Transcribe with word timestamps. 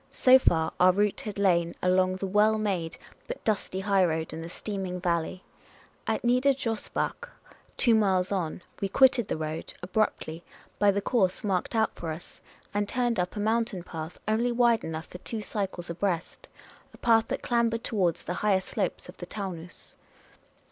So 0.09 0.39
far, 0.39 0.73
our 0.79 0.91
route 0.91 1.21
had 1.21 1.37
lain 1.37 1.75
along 1.79 2.13
the 2.15 2.25
well 2.25 2.57
made 2.57 2.97
but 3.27 3.43
dusty 3.43 3.81
highroad 3.81 4.33
in 4.33 4.41
the 4.41 4.49
steaming 4.49 4.99
valley; 4.99 5.43
at 6.07 6.23
Nieder 6.23 6.53
Josbach, 6.55 7.29
two 7.77 7.93
miles 7.93 8.31
on, 8.31 8.63
we 8.81 8.89
quitted 8.89 9.27
the 9.27 9.37
road 9.37 9.75
abruptly, 9.83 10.43
by 10.79 10.89
the 10.89 11.03
course 11.03 11.43
marked 11.43 11.75
out 11.75 11.93
for 11.93 12.09
us, 12.11 12.41
and 12.73 12.89
turned 12.89 13.19
up 13.19 13.35
a 13.35 13.39
mountain 13.39 13.83
path, 13.83 14.19
only 14.27 14.51
wide 14.51 14.83
enough 14.83 15.05
for 15.05 15.19
two 15.19 15.43
cycles 15.43 15.87
abreast— 15.91 16.47
a 16.95 16.97
path 16.97 17.27
that 17.27 17.43
clambered 17.43 17.83
towards 17.83 18.23
the 18.23 18.33
higher 18.41 18.59
slopes 18.61 19.07
of 19.07 19.17
the 19.17 19.27
Taunus. 19.27 19.95